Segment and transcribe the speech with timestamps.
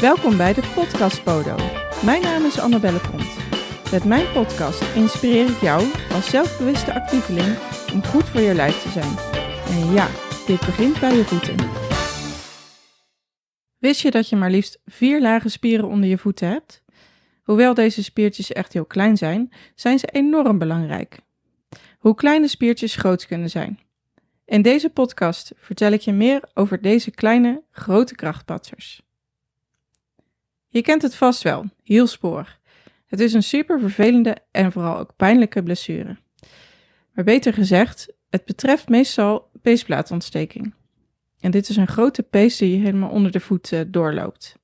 [0.00, 1.56] Welkom bij de Podcast Podo.
[2.04, 3.36] Mijn naam is Annabelle Pont.
[3.90, 7.58] Met mijn podcast inspireer ik jou als zelfbewuste actieveling
[7.92, 9.16] om goed voor je lijf te zijn.
[9.66, 10.08] En ja,
[10.46, 11.56] dit begint bij je voeten.
[13.78, 16.82] Wist je dat je maar liefst vier lage spieren onder je voeten hebt?
[17.42, 21.18] Hoewel deze spiertjes echt heel klein zijn, zijn ze enorm belangrijk.
[21.98, 23.78] Hoe kleine spiertjes groot kunnen zijn.
[24.44, 29.08] In deze podcast vertel ik je meer over deze kleine, grote krachtpatsers.
[30.72, 32.58] Je kent het vast wel, hielspoor.
[33.06, 36.16] Het is een super vervelende en vooral ook pijnlijke blessure.
[37.12, 40.74] Maar beter gezegd, het betreft meestal peesplaatontsteking.
[41.40, 44.58] En dit is een grote pees die helemaal onder de voet uh, doorloopt.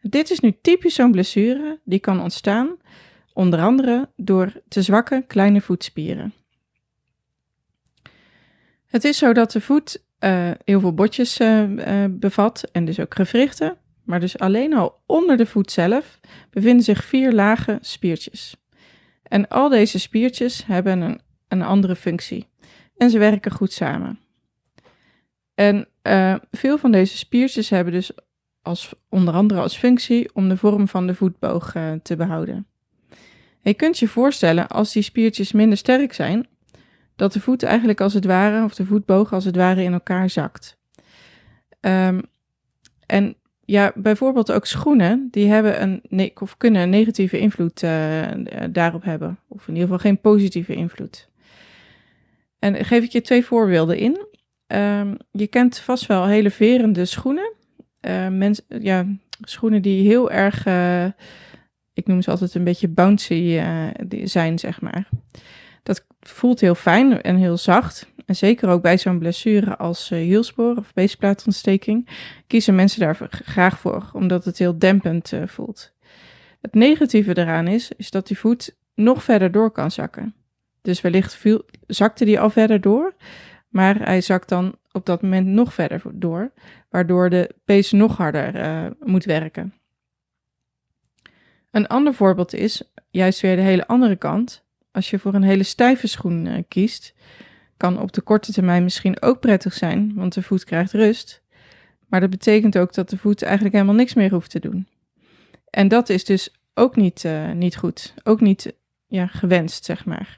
[0.00, 2.76] Dit is nu typisch zo'n blessure die kan ontstaan,
[3.32, 6.32] onder andere door te zwakke kleine voetspieren.
[8.86, 13.14] Het is zo dat de voet uh, heel veel botjes uh, bevat en dus ook
[13.14, 13.76] gewrichten,
[14.08, 16.20] maar dus alleen al onder de voet zelf
[16.50, 18.56] bevinden zich vier lage spiertjes.
[19.22, 22.48] En al deze spiertjes hebben een, een andere functie
[22.96, 24.18] en ze werken goed samen.
[25.54, 28.10] En uh, veel van deze spiertjes hebben dus
[28.62, 32.66] als, onder andere als functie om de vorm van de voetboog uh, te behouden.
[33.62, 36.48] je kunt je voorstellen als die spiertjes minder sterk zijn,
[37.16, 40.30] dat de voet eigenlijk als het ware, of de voetboog als het ware in elkaar
[40.30, 40.78] zakt.
[41.80, 42.20] Um,
[43.06, 43.36] en
[43.70, 48.22] ja, bijvoorbeeld ook schoenen, die hebben een, of kunnen een negatieve invloed uh,
[48.70, 49.38] daarop hebben.
[49.48, 51.28] Of in ieder geval geen positieve invloed.
[52.58, 54.26] En geef ik je twee voorbeelden in.
[54.66, 57.52] Um, je kent vast wel hele verende schoenen.
[58.00, 59.06] Uh, ja,
[59.40, 61.04] schoenen die heel erg, uh,
[61.92, 63.60] ik noem ze altijd een beetje bouncy
[64.24, 65.08] zijn, zeg maar.
[65.82, 68.06] Dat voelt heel fijn en heel zacht.
[68.28, 72.08] En zeker ook bij zo'n blessure als uh, hielspoor of beestplaatontsteking
[72.46, 75.92] kiezen mensen daar graag voor, omdat het heel dempend uh, voelt.
[76.60, 80.34] Het negatieve eraan is, is dat die voet nog verder door kan zakken.
[80.82, 83.14] Dus wellicht viel, zakte die al verder door,
[83.68, 86.52] maar hij zakt dan op dat moment nog verder door,
[86.90, 89.74] waardoor de pees nog harder uh, moet werken.
[91.70, 94.64] Een ander voorbeeld is juist weer de hele andere kant.
[94.92, 97.14] Als je voor een hele stijve schoen kiest,
[97.78, 101.42] kan op de korte termijn misschien ook prettig zijn, want de voet krijgt rust.
[102.08, 104.88] Maar dat betekent ook dat de voet eigenlijk helemaal niks meer hoeft te doen.
[105.70, 108.72] En dat is dus ook niet, uh, niet goed, ook niet
[109.06, 110.36] ja, gewenst, zeg maar.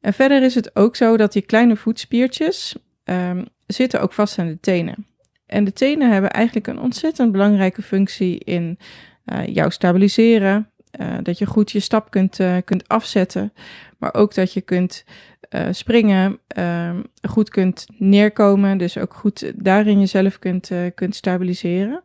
[0.00, 4.46] En verder is het ook zo dat die kleine voetspiertjes um, zitten ook vast aan
[4.46, 5.06] de tenen.
[5.46, 8.78] En de tenen hebben eigenlijk een ontzettend belangrijke functie in
[9.24, 13.52] uh, jou stabiliseren, uh, dat je goed je stap kunt, kunt afzetten,
[13.98, 15.04] maar ook dat je kunt
[15.50, 22.02] uh, springen, uh, goed kunt neerkomen, dus ook goed daarin jezelf kunt, uh, kunt stabiliseren.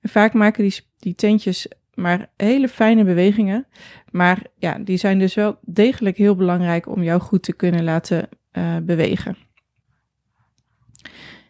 [0.00, 3.66] En vaak maken die, die tentjes maar hele fijne bewegingen,
[4.10, 8.28] maar ja, die zijn dus wel degelijk heel belangrijk om jou goed te kunnen laten
[8.52, 9.36] uh, bewegen.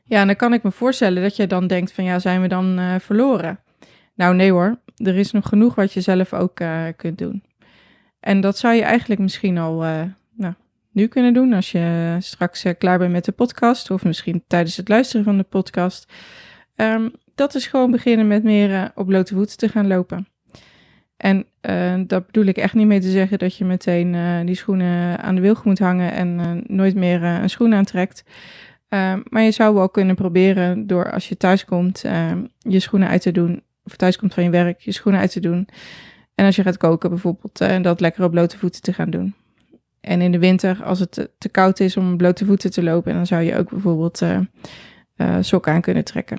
[0.05, 2.49] Ja, en dan kan ik me voorstellen dat je dan denkt van ja, zijn we
[2.49, 3.61] dan verloren?
[4.15, 6.61] Nou nee hoor, er is nog genoeg wat je zelf ook
[6.97, 7.43] kunt doen.
[8.21, 9.85] En dat zou je eigenlijk misschien al
[10.99, 14.77] nu kunnen doen als je straks uh, klaar bent met de podcast of misschien tijdens
[14.77, 16.13] het luisteren van de podcast.
[16.77, 20.29] Um, dat is gewoon beginnen met meer uh, op blote voeten te gaan lopen.
[21.17, 25.19] En uh, dat bedoel ik echt niet mee te zeggen dat je meteen die schoenen
[25.19, 28.25] aan de wilg moet hangen en nooit meer een schoen aantrekt.
[28.89, 33.09] Ehm, maar je zou wel kunnen proberen door als je thuis komt ehm, je schoenen
[33.09, 35.69] uit te doen, of thuis komt van je werk, je schoenen uit te doen.
[36.35, 39.35] En als je gaat koken bijvoorbeeld, dat lekker op blote voeten te gaan doen.
[40.09, 43.27] En in de winter, als het te, koud is om blote voeten te lopen, dan
[43.27, 44.41] zou je ook bijvoorbeeld uh,
[45.17, 46.39] uh, sokken aan kunnen trekken.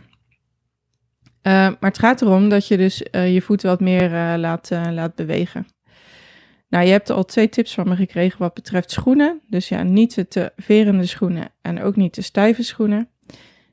[1.44, 5.68] Uh, maar het gaat erom dat je dus je voet wat meer laat, laat bewegen.
[6.70, 9.42] Nou, je hebt al twee tips van me gekregen wat betreft schoenen.
[9.48, 13.10] Dus ja, niet de te verende schoenen en ook niet de stijve schoenen.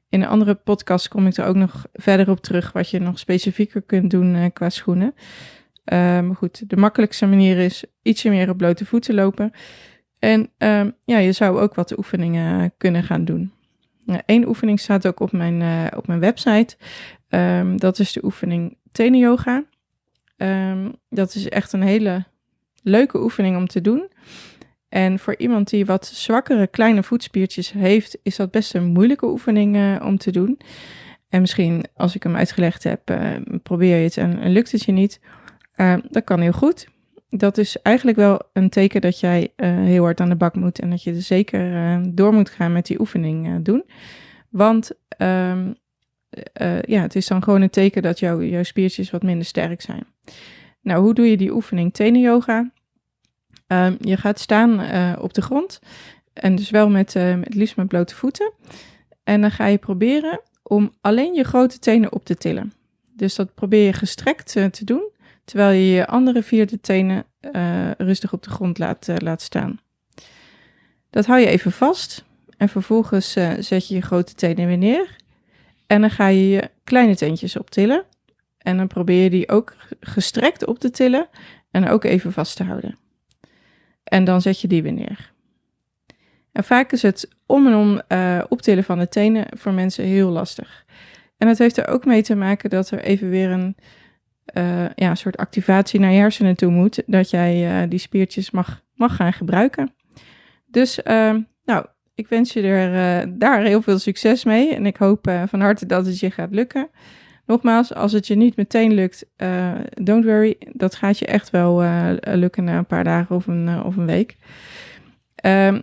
[0.09, 3.19] In een andere podcast kom ik er ook nog verder op terug wat je nog
[3.19, 5.15] specifieker kunt doen qua schoenen.
[5.93, 9.53] Um, goed, de makkelijkste manier is ietsje meer op blote voeten lopen.
[10.19, 13.53] En um, ja, je zou ook wat oefeningen kunnen gaan doen.
[14.07, 16.77] Eén nou, oefening staat ook op mijn, uh, op mijn website.
[17.29, 19.65] Um, dat is de oefening tenen yoga.
[21.09, 22.25] dat is echt een hele
[22.83, 24.09] leuke oefening om te doen.
[24.89, 29.77] En voor iemand die wat zwakkere kleine voetspiertjes heeft, is dat best een moeilijke oefening
[29.77, 30.59] uh, om te doen.
[31.29, 33.31] En misschien als ik hem uitgelegd heb, uh,
[33.63, 35.21] probeer je het en, en lukt het je niet.
[36.11, 36.89] Dat kan heel goed.
[37.29, 40.79] Dat is eigenlijk wel een teken dat jij uh, heel hard aan de bak moet
[40.79, 43.85] en dat je er zeker uh, door moet gaan met die oefening doen.
[44.49, 45.77] Want um,
[46.53, 49.81] eh, ja, het is dan gewoon een teken dat jouw, jouw spiertjes wat minder sterk
[49.81, 50.07] zijn.
[50.81, 52.71] Nou, hoe doe je die oefening tenen yoga?
[53.67, 54.81] Ehm, je gaat staan
[55.21, 55.81] op de grond
[56.33, 58.53] en dus wel met, met liefst met blote voeten.
[59.25, 62.73] En dan ga je proberen om alleen je grote tenen op te tillen.
[63.13, 65.11] Dus dat probeer je gestrekt te doen,
[65.47, 67.25] terwijl je je andere vierde tenen
[67.99, 69.81] rustig op de grond laat, laat staan.
[71.11, 72.25] Dat hou je even vast
[72.57, 75.17] en vervolgens uh, zet je je grote tenen weer neer.
[75.87, 78.05] En dan ga je je kleine teentjes optillen.
[78.59, 81.29] En dan probeer je die ook gestrekt op te tillen
[81.71, 82.99] en ook even vast te houden.
[84.05, 85.33] En dan zet je die weer neer.
[86.53, 88.01] En vaak is het om en om
[88.49, 90.85] optillen van de tenen voor mensen heel lastig.
[91.39, 93.77] En dat heeft er ook mee te maken dat er even weer een
[94.55, 97.03] uh, ja, soort activatie naar je hersenen toe moet.
[97.07, 99.95] Dat jij uh, die spiertjes mag, mag gaan gebruiken.
[100.67, 101.01] Dus
[101.65, 104.75] nou, ik wens je er daar heel veel succes mee.
[104.75, 106.89] En ik hoop van harte dat het je gaat lukken.
[107.47, 109.27] Nogmaals, als het je niet meteen lukt,
[109.95, 110.57] don't worry.
[110.73, 111.83] Dat gaat je echt wel
[112.21, 114.37] lukken na een paar dagen of een, of een week.
[115.45, 115.83] Um,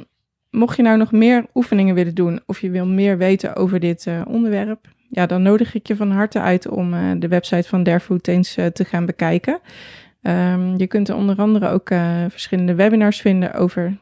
[0.50, 4.07] mocht je nou nog meer oefeningen willen doen of je wil meer weten over dit
[4.27, 8.54] onderwerp, ja, dan nodig ik je van harte uit om de website van Derfood eens
[8.54, 9.60] te gaan bekijken.
[10.21, 11.88] Um, je kunt er onder andere ook
[12.30, 13.98] verschillende webinars vinden over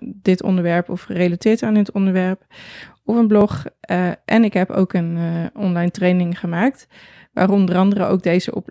[0.00, 2.46] dit onderwerp of gerelateerd aan dit onderwerp.
[3.04, 3.64] Of een blog.
[4.24, 5.18] En ik heb ook een
[5.54, 6.86] online training gemaakt.
[7.32, 8.68] Waar onder andere ook deze, op,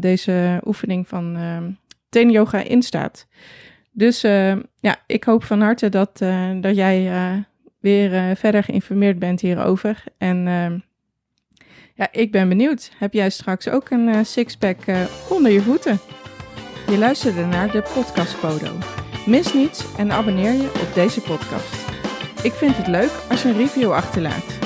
[0.00, 1.36] deze oefening van
[2.08, 3.26] ten yoga in staat.
[3.92, 4.20] Dus
[4.80, 6.18] ja, ik hoop van harte dat,
[6.60, 7.10] dat jij
[7.80, 10.04] weer verder geïnformeerd bent hierover.
[10.18, 10.84] En
[11.94, 12.90] ja, ik ben benieuwd.
[12.98, 14.78] Heb jij straks ook een sixpack
[15.28, 15.98] onder je voeten?
[16.90, 18.72] Je luisterde naar de podcast Podo.
[19.26, 21.84] Mis niets en abonneer je op deze podcast.
[22.42, 24.58] Ik vind het leuk als je een review achterlaat.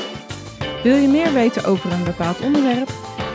[0.83, 2.89] Wil je meer weten over een bepaald onderwerp?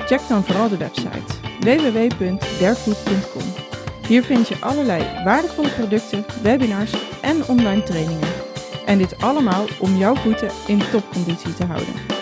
[0.06, 3.54] Check dan vooral de website www.derfood.com.
[4.08, 8.30] Hier vind je allerlei waardevolle producten, webinars en online trainingen.
[8.86, 12.13] En dit allemaal om jouw voeten in topconditie te houden.